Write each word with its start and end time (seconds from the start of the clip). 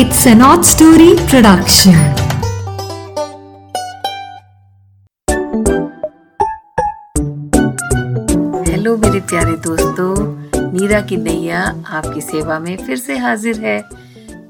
It's 0.00 0.26
an 0.30 0.42
odd 0.48 0.64
story 0.64 1.08
production. 1.30 1.94
Hello 8.68 8.96
मेरे 8.96 9.20
प्यारे 9.20 9.56
दोस्तों, 9.66 10.14
नीरा 10.72 11.00
की 11.00 11.16
नैया 11.16 11.62
आपकी 11.86 12.20
सेवा 12.20 12.58
में 12.58 12.76
फिर 12.84 12.96
से 12.96 13.16
हाजिर 13.18 13.60
है 13.60 13.80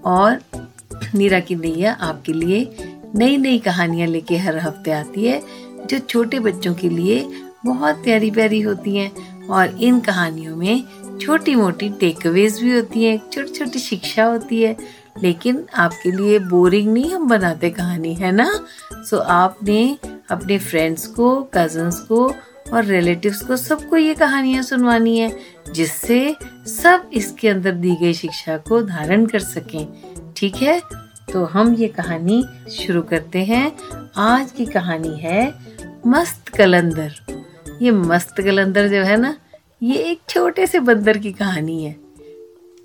और 0.06 0.38
नीरा 1.14 1.40
की 1.40 1.54
नैया 1.54 1.92
आपके 2.10 2.32
लिए 2.32 2.60
नई 3.16 3.36
नई 3.36 3.58
कहानियाँ 3.58 4.08
लेके 4.08 4.36
हर 4.36 4.58
हफ़्ते 4.58 4.92
आती 4.92 5.24
है, 5.24 5.42
जो 5.90 5.98
छोटे 5.98 6.40
बच्चों 6.40 6.74
के 6.74 6.88
लिए 6.88 7.26
बहुत 7.66 8.04
प्यारी 8.04 8.30
प्यारी 8.30 8.60
होती 8.60 8.96
हैं 8.96 9.46
और 9.46 9.76
इन 9.80 10.00
कहानियों 10.00 10.56
में 10.56 10.84
छोटी 11.20 11.54
मोटी 11.54 11.88
टेकअवेज 12.00 12.62
भी 12.62 12.74
होती 12.74 13.04
हैं 13.04 13.18
छोटी 13.32 13.52
छोटी 13.58 13.78
शिक्षा 13.78 14.24
होती 14.24 14.62
है 14.62 14.76
लेकिन 15.22 15.66
आपके 15.74 16.10
लिए 16.10 16.38
बोरिंग 16.38 16.92
नहीं 16.92 17.14
हम 17.14 17.28
बनाते 17.28 17.70
कहानी 17.70 18.14
है 18.14 18.32
ना? 18.32 18.66
सो 18.92 19.16
so, 19.16 19.22
आपने 19.22 19.98
अपने 20.30 20.58
फ्रेंड्स 20.58 21.06
को 21.06 21.42
कजन्स 21.54 22.00
को 22.00 22.34
और 22.72 22.84
रिलेटिव्स 22.84 23.42
को 23.42 23.56
सबको 23.56 23.96
ये 23.96 24.14
कहानियाँ 24.14 24.62
सुनवानी 24.62 25.18
है 25.18 25.36
जिससे 25.72 26.36
सब 26.66 27.10
इसके 27.12 27.48
अंदर 27.48 27.72
दी 27.72 27.96
गई 27.96 28.14
शिक्षा 28.14 28.56
को 28.56 28.82
धारण 28.82 29.26
कर 29.26 29.38
सकें। 29.38 29.88
ठीक 30.36 30.56
है? 30.56 30.82
तो 31.32 31.44
हम 31.44 31.74
ये 31.74 31.88
कहानी 31.88 32.44
शुरू 32.70 33.02
करते 33.02 33.44
हैं। 33.44 33.72
आज 34.16 34.50
की 34.50 34.66
कहानी 34.66 35.18
है 35.18 35.54
मस्त 36.06 36.48
कलंदर। 36.48 37.14
ये 37.82 37.90
मस्त 37.90 38.40
कलंदर 38.40 38.88
जो 38.88 38.96
है 38.96 39.16
ना 39.16 39.36
ये 39.82 39.96
एक 39.96 40.20
छोटे 40.28 40.66
से 40.66 40.80
बंदर 40.80 41.18
की 41.18 41.32
कहानी 41.32 41.84
है। 41.84 42.07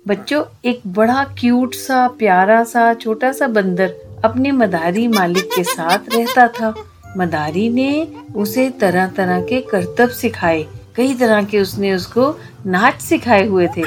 बच्चों, 0.08 0.44
एक 0.64 0.80
बड़ा 0.86 1.24
क्यूट 1.24 1.74
सा, 1.74 2.08
प्यारा 2.08 2.64
सा, 2.64 2.94
छोटा 2.94 3.32
सा 3.32 3.46
बंदर 3.46 3.94
अपने 4.24 4.52
मदारी 4.52 5.08
मालिक 5.08 5.44
के 5.44 5.64
साथ 5.64 5.98
रहता 6.14 6.48
था। 6.48 6.74
मदारी 7.16 7.70
ने 7.70 8.08
उसे 8.36 8.70
तरह 8.70 9.06
तरह 9.06 9.40
के 9.40 9.60
करतब 9.60 10.08
सिखाए। 10.08 10.66
कई 10.96 11.14
तरह 11.14 11.42
के 11.42 11.60
उसने 11.60 11.94
उसको 11.94 12.40
नाच 12.66 13.00
सिखाए 13.00 13.46
हुए 13.46 13.68
थे। 13.76 13.82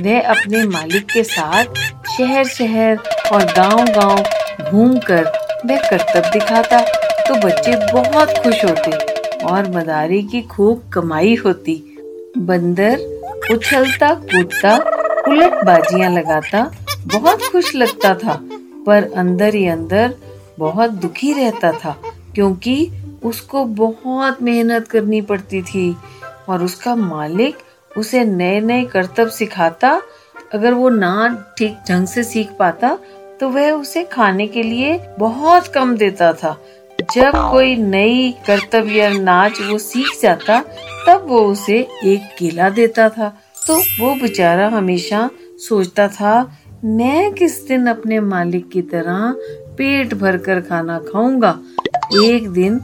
वह 0.00 0.20
अपने 0.20 0.66
मालिक 0.66 1.06
के 1.06 1.24
साथ 1.24 1.64
शहर 2.18 2.44
शहर 2.44 2.98
और 3.32 3.44
गाँव 3.44 3.84
गाँव 3.84 4.24
घूमकर 4.70 5.24
वह 5.66 5.88
करतब 5.90 6.30
दिखाता। 6.32 6.80
तो 7.28 7.34
बच्चे 7.34 7.92
बहुत 7.92 8.28
खुश 8.28 8.64
होते 8.64 8.90
और 9.44 9.70
मदारी 9.76 10.22
की 10.22 10.42
खूब 10.42 10.90
कमाई 10.92 11.34
होती। 11.34 11.98
बंदर 12.38 13.16
उछलता 13.52 14.14
कूदता 14.14 14.95
उलट 15.28 15.64
बाजियाँ 15.64 16.10
लगाता, 16.10 16.70
बहुत 17.06 17.42
खुश 17.42 17.74
लगता 17.74 18.14
था, 18.14 18.38
पर 18.86 19.10
अंदर 19.16 19.54
ही 19.54 19.66
अंदर 19.68 20.14
बहुत 20.58 20.90
दुखी 20.90 21.32
रहता 21.32 21.72
था, 21.74 21.96
क्योंकि 22.34 22.90
उसको 23.24 23.64
बहुत 23.64 24.42
मेहनत 24.42 24.88
करनी 24.88 25.20
पड़ती 25.22 25.62
थी, 25.62 25.96
और 26.48 26.62
उसका 26.64 26.94
मालिक 26.96 27.56
उसे 27.90 28.24
नए 28.24 28.60
नए 28.60 28.84
करतब 28.84 29.28
सिखाता, 29.30 30.00
अगर 30.54 30.74
वो 30.74 30.88
ना 30.88 31.28
ठीक 31.58 31.76
ढंग 31.88 32.06
से 32.06 32.24
सीख 32.24 32.50
पाता 32.58 32.98
तो 33.40 33.48
वह 33.48 33.70
उसे 33.70 34.02
खाने 34.04 34.46
के 34.46 34.62
लिए 34.62 34.98
बहुत 35.18 35.66
कम 35.68 35.96
देता 35.96 36.32
था। 36.32 36.56
जब 37.12 37.32
कोई 37.50 37.74
नई 37.76 38.30
कर्तव्य 38.46 39.08
नाच 39.10 39.60
वो 39.62 39.78
सीख 39.78 40.10
जाता, 40.22 40.58
तब 41.06 41.26
वो 41.28 41.40
उसे 41.46 41.78
एक 42.04 42.28
केला 42.38 42.68
देता 42.70 43.08
था। 43.08 43.32
तो 43.66 43.76
वो 44.00 44.14
बेचारा 44.14 44.68
हमेशा 44.68 45.28
सोचता 45.58 46.06
था, 46.08 46.60
मैं 46.84 47.32
किस 47.32 47.66
दिन 47.68 47.86
अपने 47.86 48.20
मालिक 48.20 48.68
की 48.70 48.82
तरह 48.82 49.30
पेट 49.78 50.14
भर 50.14 50.36
कर 50.36 50.60
खाना 50.60 50.98
खाऊँगा? 50.98 51.58
एक 52.24 52.48
दिन 52.50 52.78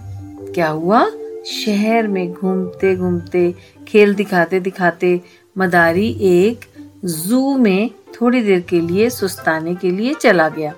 क्या 0.55 0.69
हुआ? 0.69 1.05
शहर 1.47 2.07
में 2.07 2.33
घूमते 2.33 2.95
घूमते, 2.97 3.55
खेल 3.89 4.15
दिखाते 4.15 4.61
दिखाते 4.61 5.21
मदारी 5.59 6.09
एक 6.23 6.61
जू 7.05 7.57
में 7.57 7.91
थोड़ी 8.15 8.43
देर 8.43 8.61
के 8.61 8.81
लिए 8.81 9.09
सुस्ताने 9.11 9.75
के 9.75 9.91
लिए 9.91 10.15
चला 10.15 10.49
गया। 10.49 10.75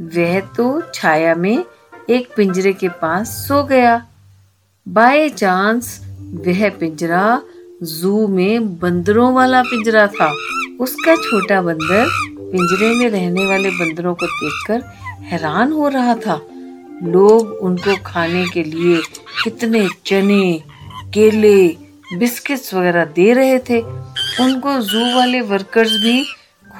वह 0.00 0.40
तो 0.56 0.80
छाया 0.94 1.34
में 1.34 1.64
एक 2.10 2.28
पिंजरे 2.36 2.72
के 2.72 2.88
पास 2.88 3.28
सो 3.48 3.62
गया। 3.64 4.06
बाय 4.88 5.28
चांस 5.28 6.00
वह 6.46 6.68
पिंजरा 6.70 7.42
जू 7.82 8.26
में 8.26 8.78
बंदरों 8.78 9.34
वाला 9.34 9.62
पिंजरा 9.62 10.06
था। 10.06 10.34
उसका 10.80 11.16
छोटा 11.16 11.62
बंदर 11.62 12.06
पिंजरे 12.38 12.94
में 12.96 13.10
रहने 13.10 13.46
वाले 13.46 13.70
बंदरों 13.70 14.14
को 14.14 14.26
देखकर 14.26 14.82
हैरान 15.22 15.72
हो 15.72 15.88
रहा 15.88 16.14
था। 16.14 16.46
लोग 17.02 17.50
उनको 17.50 17.96
खाने 18.06 18.46
के 18.48 18.62
लिए 18.62 19.02
कितने 19.44 19.88
चने, 20.06 20.62
केले, 21.14 21.68
बिस्किट्स 22.18 22.74
वगैरह 22.74 23.04
दे 23.04 23.32
रहे 23.32 23.58
थे। 23.58 23.80
उनको 24.44 24.80
जू 24.80 25.16
वाले 25.16 25.40
वर्कर्स 25.40 25.90
भी 25.90 26.24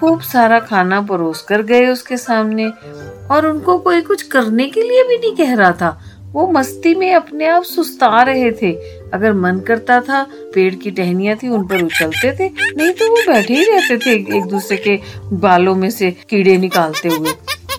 खूब 0.01 0.21
सारा 0.21 0.61
खाना 0.61 1.01
परोस 1.01 1.43
कर 1.43 1.63
गए 1.63 1.87
उसके 1.87 2.17
सामने। 2.17 2.69
और 3.31 3.47
उनको 3.47 3.79
कोई 3.79 4.01
कुछ 4.01 4.23
करने 4.23 4.69
के 4.69 4.83
लिए 4.83 5.03
भी 5.03 5.19
नहीं 5.19 5.37
कह 5.37 5.55
रहा 5.55 5.73
था। 5.73 6.01
वो 6.35 6.47
मस्ती 6.47 6.95
में 6.95 7.13
अपने 7.15 7.47
आप 7.47 7.63
सुस्ता 7.63 8.23
रहे 8.23 8.51
थे। 8.53 8.73
अगर 9.11 9.33
मन 9.33 9.61
करता 9.61 10.01
था, 10.01 10.23
पेड़ 10.55 10.75
की 10.75 10.91
टहनियाँ 10.91 11.37
थी, 11.37 11.49
उन 11.49 11.67
पर 11.67 11.83
उछलते 11.83 12.33
थे, 12.33 12.49
नहीं 12.77 12.93
तो 12.93 13.11
वो 13.11 13.23
बैठे 13.27 13.55
ही 13.55 13.65
रहते 13.65 13.99
थे 13.99 14.15
एक 14.39 14.45
दूसरे 14.45 14.77
के 14.77 14.99
बालों 15.37 15.75
में 15.75 15.91
से 15.91 16.11
कीड़े 16.11 16.57
निकालते 16.59 17.09
हुए। 17.09 17.33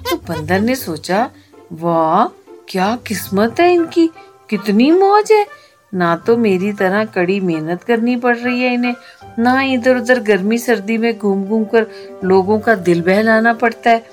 तो 0.09 0.15
बंदर 0.29 0.59
ने 0.59 0.75
सोचा, 0.75 1.29
वाह, 1.73 2.25
क्या 2.69 2.97
किस्मत 3.07 3.59
है 3.59 3.73
इनकी, 3.73 4.09
कितनी 4.49 4.91
मौज 4.91 5.31
है। 5.31 5.45
ना 5.93 6.15
तो 6.15 6.35
मेरी 6.37 6.71
तरह 6.73 7.03
कड़ी 7.05 7.39
मेहनत 7.39 7.83
करनी 7.83 8.15
पड़ 8.15 8.35
रही 8.37 8.61
है 8.61 8.73
इन्हें, 8.73 8.95
ना 9.39 9.61
इधर 9.61 9.97
उधर 9.97 10.19
गर्मी 10.19 10.57
सर्दी 10.57 10.97
में 10.97 11.17
घूम 11.17 11.43
घूम 11.45 11.63
कर 11.65 11.85
लोगों 12.23 12.59
का 12.59 12.75
दिल 12.75 13.01
बहलाना 13.01 13.53
पड़ता 13.53 13.89
है। 13.89 14.03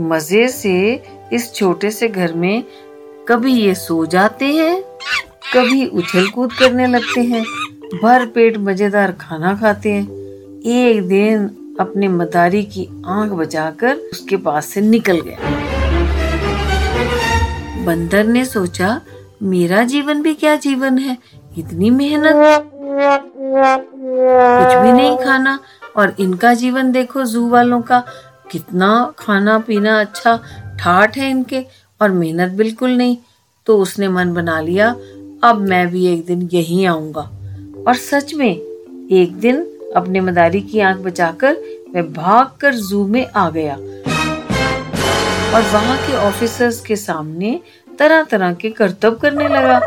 मज़े 0.00 0.48
से 0.48 1.02
इस 1.32 1.52
छोटे 1.54 1.90
से 1.90 2.08
घर 2.08 2.32
में 2.32 2.64
कभी 3.28 3.52
ये 3.54 3.74
सो 3.74 4.04
जाते 4.06 4.46
हैं, 4.46 4.82
कभी 5.54 5.86
उछल 5.88 6.26
कूद 6.28 6.52
करने 6.52 6.86
लगते 6.86 7.20
हैं, 7.20 7.42
भर 8.02 8.24
पेट 8.26 8.56
मज़ेदार 8.58 9.12
खाना 9.12 9.54
खाते 9.54 9.92
हैं। 9.92 10.62
एक 10.72 11.06
दिन 11.08 11.44
अपने 11.80 12.08
मदारी 12.08 12.62
की 12.64 12.86
आँख 13.06 13.32
बचाकर 13.32 13.94
उसके 14.12 14.36
पास 14.36 14.66
से 14.66 14.80
निकल 14.80 15.20
गया 15.20 15.38
बंदर 17.86 18.24
ने 18.24 18.44
सोचा, 18.44 19.00
मेरा 19.42 19.82
जीवन 19.84 20.22
भी 20.22 20.34
क्या 20.34 20.54
जीवन 20.56 20.98
है? 20.98 21.16
इतनी 21.58 21.90
मेहनत। 21.90 22.34
कुछ 24.52 24.74
भी 24.76 24.92
नहीं 24.92 25.16
खाना, 25.18 25.58
और 25.96 26.14
इनका 26.18 26.52
जीवन 26.54 26.92
देखो 26.92 27.24
जू 27.24 27.48
वालों 27.48 27.80
का। 27.82 28.02
कितना 28.50 29.12
खाना 29.18 29.58
पीना 29.58 30.00
अच्छा 30.00 30.36
ठाठ 30.80 31.16
है 31.18 31.30
इनके। 31.30 31.64
और 32.00 32.10
मेहनत 32.10 32.52
बिल्कुल 32.52 32.90
नहीं 32.90 33.16
तो 33.66 33.78
उसने 33.78 34.08
मन 34.08 34.34
बना 34.34 34.60
लिया, 34.60 34.96
अब 35.42 35.66
मैं 35.68 35.88
भी 35.88 36.06
एक 36.06 36.26
दिन 36.26 36.48
यहीं 36.52 36.86
आऊँगा। 36.86 37.30
और 37.88 37.94
सच 37.94 38.34
में, 38.34 38.56
एक 39.12 39.36
दिन 39.36 39.66
अपने 39.96 40.20
मदारी 40.20 40.60
की 40.60 40.80
आँख 40.80 40.98
बचाकर 40.98 41.56
मैं 41.94 42.12
भागकर 42.12 42.74
जू 42.74 43.06
में 43.06 43.26
आ 43.36 43.50
गया। 43.50 43.74
और 45.54 45.62
वहाँ 45.62 45.98
के 45.98 46.16
ऑफिसर्स 46.16 46.80
के 46.80 46.96
सामने 46.96 47.60
तरह 47.98 48.22
तरह 48.22 48.54
के 48.54 48.70
करतब 48.70 49.18
करने 49.18 49.48
लगा। 49.48 49.78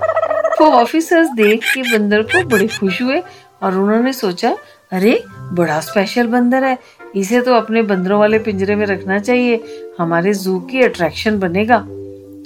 वो 0.62 0.66
ऑफिसर्स 0.66 1.30
देख 1.30 1.60
के 1.64 1.98
बंदर 1.98 2.22
को 2.22 2.44
बड़े 2.44 2.68
खुश 2.68 3.02
हुए 3.02 3.24
और 3.64 3.78
उन्होंने 3.78 4.14
सोचा, 4.14 4.58
अरे, 4.92 5.24
बड़ा 5.30 5.80
स्पेशल 5.80 6.28
बंदर 6.28 6.64
है। 6.64 6.78
इसे 7.16 7.42
तो 7.42 7.54
अपने 7.54 7.82
बंदरों 7.82 8.20
वाले 8.20 8.40
पिंजरे 8.40 8.76
में 8.76 8.86
रखना 8.86 9.20
चाहिए। 9.20 9.64
हमारे 10.00 10.34
जू 10.34 10.60
की 10.60 10.82
अट्रैक्शन 10.82 11.40
बनेगा। 11.40 11.88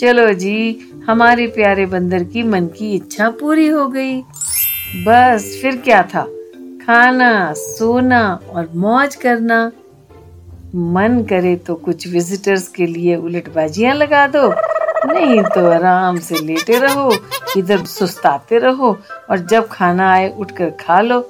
चलो 0.01 0.33
जी, 0.33 0.79
हमारे 1.07 1.45
प्यारे 1.47 1.85
बंदर 1.85 2.23
की 2.23 2.43
मन 2.43 2.67
की 2.67 2.93
इच्छा 2.95 3.29
पूरी 3.29 3.67
हो 3.67 3.87
गई। 3.87 4.21
बस, 5.05 5.59
फिर 5.61 5.77
क्या 5.77 6.01
था? 6.03 6.23
खाना, 6.85 7.53
सोना 7.53 8.23
और 8.49 8.69
मौज 8.75 9.15
करना। 9.15 9.71
मन 10.75 11.25
करे 11.29 11.55
तो 11.55 11.75
कुछ 11.75 12.07
विजिटर्स 12.07 12.67
के 12.67 12.85
लिए 12.85 13.15
उलटबाजियाँ 13.15 13.95
लगा 13.95 14.25
दो। 14.27 14.47
नहीं 15.13 15.41
तो 15.43 15.69
आराम 15.69 16.19
से 16.19 16.39
लेटे 16.39 16.79
रहो, 16.79 17.11
इधर 17.57 17.85
सुस्ताते 17.85 18.57
रहो 18.57 18.97
और 19.29 19.37
जब 19.37 19.67
खाना 19.67 20.11
आए 20.13 20.35
उठकर 20.37 20.69
खा 20.79 21.01
लो। 21.01 21.21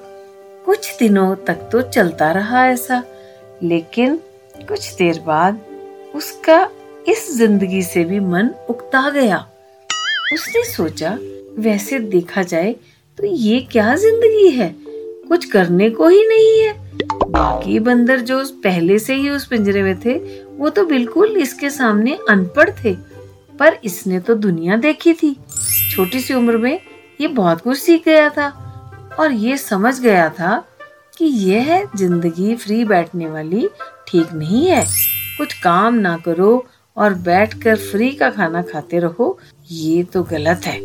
कुछ 0.66 0.98
दिनों 1.00 1.36
तक 1.36 1.70
तो 1.72 1.82
चलता 1.82 2.32
रहा 2.32 2.68
ऐसा, 2.68 3.04
लेकिन 3.64 4.20
कुछ 4.68 4.94
देर 4.96 5.24
बाद 5.28 5.62
उसका 6.16 6.70
इस 7.08 7.32
ज़िंदगी 7.38 7.82
से 7.84 8.04
भी 8.06 8.20
मन 8.20 8.50
उकता 8.70 9.10
गया। 9.10 9.38
उसने 10.34 10.64
सोचा, 10.66 11.18
वैसे 11.60 12.00
देखा 12.00 12.44
जाए 12.44 12.76
तो 13.18 13.26
ये 13.26 13.60
क्या 13.72 13.96
ज़िंदगी 13.96 14.50
है? 14.50 14.76
कुछ 15.28 15.46
करने 15.46 15.90
को 15.90 16.08
ही 16.08 16.28
नहीं 16.28 16.60
है। 16.60 16.74
बाकी 17.28 17.80
बंदर 17.80 18.20
जो 18.20 18.44
पहले 18.64 18.98
से 19.00 19.16
ही 19.16 19.30
उस 19.30 19.46
पिंजरे 19.48 19.84
में 19.84 20.00
थे, 20.00 20.14
वो 20.50 20.70
तो 20.70 20.86
बिल्कुल 20.86 21.38
इसके 21.38 21.70
सामने 21.70 22.18
अनपढ़ 22.30 22.70
थे। 22.84 22.94
पर 23.60 23.78
इसने 23.84 24.20
तो 24.20 24.36
दुनिया 24.36 24.78
देखी 24.78 25.14
थी। 25.14 25.36
छोटी 25.92 26.20
सी 26.20 26.34
उम्र 26.34 26.58
में 26.58 26.80
ये 27.22 27.28
बहुत 27.28 27.62
कुछ 27.62 27.78
सीख 27.78 28.06
गया 28.06 28.30
था। 28.30 28.48
और 29.20 29.32
ये 29.32 29.58
समझ 29.58 30.00
गया 30.00 30.28
था 30.30 30.58
कि 31.18 31.26
यह 31.26 31.88
ज़िंदगी 31.96 32.56
फ्री 32.56 32.84
बैठने 32.86 33.28
वाली 33.30 33.70
ठीक 34.08 34.34
नहीं 34.34 34.66
है। 34.68 34.86
कुछ 35.38 35.54
काम 35.54 35.94
ना 35.96 36.18
करो 36.18 36.66
और 36.98 37.14
बैठकर 37.14 37.76
फ्री 37.76 38.10
का 38.12 38.30
खाना 38.30 38.62
खाते 38.62 39.00
रहो, 39.00 39.38
ये 39.72 40.04
तो 40.04 40.24
गलत 40.24 40.66
है। 40.66 40.80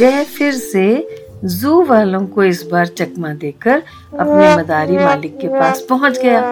वह 0.00 0.22
फिर 0.24 0.52
से 0.52 0.86
जू 1.44 1.82
वालों 1.84 2.26
को 2.26 2.44
इस 2.44 2.62
बार 2.62 2.86
चकमा 2.86 3.32
देकर 3.34 3.82
अपने 4.20 4.54
मदारी 4.56 4.96
मालिक 4.96 5.38
के 5.38 5.48
पास 5.48 5.86
पहुँच 5.88 6.18
गया। 6.18 6.42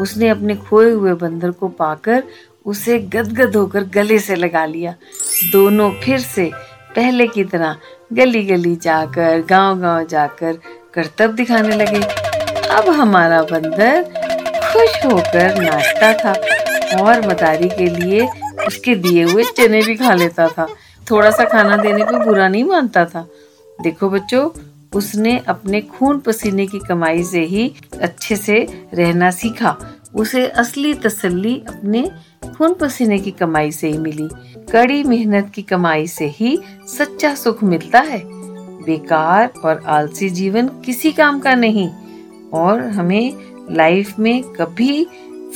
उसने 0.00 0.28
अपने 0.28 0.54
खोए 0.56 0.90
हुए 0.90 1.12
बंदर 1.12 1.50
को 1.50 1.68
पाकर 1.68 2.22
उसे 2.66 2.98
गदगद 2.98 3.56
होकर 3.56 3.84
गले 3.84 4.18
से 4.18 4.36
लगा 4.36 4.64
लिया। 4.64 4.94
दोनों 5.52 5.90
फिर 6.02 6.18
से 6.18 6.50
पहले 6.96 7.26
की 7.26 7.44
तरह 7.44 7.76
गली 8.12 8.42
गली 8.46 8.76
जाकर 8.76 9.42
गाँव 9.48 9.80
गाँव 9.80 10.06
जाकर 10.06 10.58
करतब 10.94 11.34
दिखाने 11.34 11.76
लगे। 11.76 12.00
अब 12.68 12.88
हमारा 12.88 13.42
बंदर 13.42 14.02
खुश 14.62 15.04
होकर 15.04 15.60
नाचता 15.62 16.12
था। 16.14 16.32
और 17.00 17.28
मदारी 17.28 17.68
के 17.68 17.86
लिए 17.86 18.28
उसके 18.66 18.94
दिए 18.94 19.22
हुए 19.22 19.44
चने 19.44 19.82
भी 19.82 19.94
खा 19.94 20.14
लेता 20.14 20.48
था। 20.48 20.66
थोड़ा 21.10 21.30
सा 21.30 21.44
खाना 21.44 21.76
देने 21.76 22.04
को 22.04 22.24
बुरा 22.24 22.48
नहीं 22.48 22.64
मानता 22.64 23.04
था। 23.04 23.28
देखो 23.80 24.10
बच्चों, 24.10 24.50
उसने 24.94 25.40
अपने 25.48 25.80
खून 25.80 26.18
पसीने 26.18 26.66
की 26.66 26.78
कमाई 26.78 27.22
से 27.22 27.40
ही 27.40 27.74
अच्छे 28.00 28.36
से 28.36 28.84
रहना 28.94 29.30
सीखा। 29.30 29.76
उसे 30.14 30.46
असली 30.46 30.94
तसल्ली 30.94 31.64
अपने 31.68 32.10
खून 32.58 32.74
पसीने 32.74 33.18
की 33.18 33.30
कमाई 33.30 33.72
से 33.72 33.88
ही 33.88 33.98
मिली। 33.98 34.28
कड़ी 34.72 35.04
मेहनत 35.04 35.52
की 35.54 35.62
कमाई 35.62 36.06
से 36.06 36.26
ही 36.26 36.58
सच्चा 36.86 37.34
सुख 37.34 37.62
मिलता 37.62 37.98
है। 38.00 38.22
बेकार 38.82 39.52
और 39.64 39.82
आलसी 39.86 40.30
जीवन 40.30 40.66
किसी 40.66 41.12
काम 41.12 41.40
का 41.40 41.54
नहीं। 41.54 41.90
और 42.52 42.80
हमें 42.80 43.34
लाइफ 43.70 44.18
में 44.18 44.42
कभी 44.42 45.06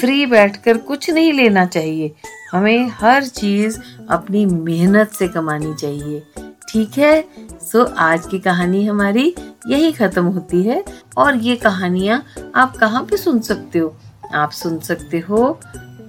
फ्री 0.00 0.26
बैठकर 0.26 0.78
कुछ 0.78 1.10
नहीं 1.10 1.32
लेना 1.32 1.66
चाहिए। 1.66 2.14
हमें 2.52 2.88
हर 2.88 3.25
चीज़ 3.25 3.78
अपनी 4.10 4.46
मेहनत 4.46 5.10
से 5.10 5.28
कमानी 5.28 5.75
चाहिए। 5.75 6.22
ठीक 6.69 6.98
है? 6.98 7.25
सो, 7.52 7.84
आज 7.84 8.26
की 8.26 8.38
कहानी 8.38 8.87
हमारी 8.87 9.34
यही 9.69 9.93
खत्म 9.93 10.25
होती 10.25 10.62
है। 10.62 10.84
और 11.16 11.37
ये 11.37 11.56
कहानियाँ 11.56 12.25
आप 12.54 12.76
कहाँ 12.76 13.02
पे 13.02 13.16
सुन 13.16 13.40
सकते 13.40 13.78
हो? 13.78 13.96
आप 14.34 14.50
सुन 14.50 14.78
सकते 14.78 15.19
हो 15.19 15.60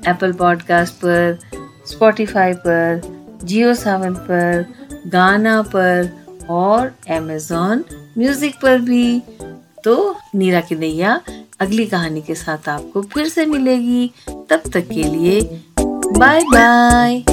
एप्पल 0.07 0.33
पॉडकास्ट 0.33 0.93
पर 0.93 1.39
स्पॉटिफाई 1.87 2.53
पर 2.53 3.01
जियो 3.43 3.73
सावन 3.73 4.13
पर 4.13 4.65
गाना 5.07 5.61
पर 5.61 6.09
और 6.49 6.95
अमेजोन 7.09 7.83
म्यूज़िक 8.17 8.55
पर 8.61 8.79
भी। 8.79 9.23
तो 9.83 10.15
नीरा 10.35 10.61
की 10.61 10.75
नैया 10.75 11.21
अगली 11.59 11.85
कहानी 11.85 12.21
के 12.21 12.35
साथ 12.35 12.69
आपको 12.69 13.01
फिर 13.01 13.27
से 13.29 13.45
मिलेगी। 13.45 14.11
तब 14.29 14.63
तक 14.73 14.87
के 14.87 15.03
लिए 15.03 15.41
बाय 16.17 16.43
बाय 16.43 17.23